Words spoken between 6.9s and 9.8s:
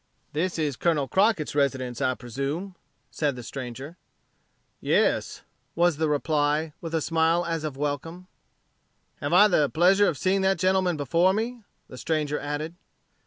a smile as of welcome. "Have I the